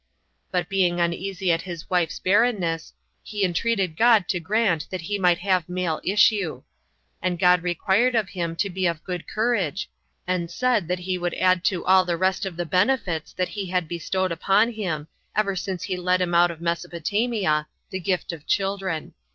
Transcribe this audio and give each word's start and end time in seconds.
But 0.49 0.67
being 0.67 0.99
uneasy 0.99 1.51
at 1.51 1.61
his 1.61 1.87
wife's 1.87 2.17
barrenness, 2.17 2.93
he 3.21 3.43
entreated 3.45 3.95
God 3.95 4.27
to 4.29 4.39
grant 4.39 4.87
that 4.89 5.01
he 5.01 5.19
might 5.19 5.37
have 5.37 5.69
male 5.69 6.01
issue; 6.03 6.63
and 7.21 7.37
God 7.37 7.61
required 7.61 8.15
of 8.15 8.29
him 8.29 8.55
to 8.55 8.69
be 8.71 8.87
of 8.87 9.03
good 9.03 9.27
courage, 9.27 9.91
and 10.25 10.49
said 10.49 10.87
that 10.87 10.97
he 10.97 11.19
would 11.19 11.35
add 11.35 11.63
to 11.65 11.85
all 11.85 12.03
the 12.03 12.17
rest 12.17 12.47
of 12.47 12.57
the 12.57 12.65
benefits 12.65 13.31
that 13.33 13.49
he 13.49 13.67
had 13.69 13.87
bestowed 13.87 14.31
upon 14.31 14.71
him, 14.71 15.07
ever 15.35 15.55
since 15.55 15.83
he 15.83 15.95
led 15.95 16.19
him 16.19 16.33
out 16.33 16.49
of 16.49 16.61
Mesopotamia, 16.61 17.67
the 17.91 17.99
gift 17.99 18.33
of 18.33 18.47
children. 18.47 19.13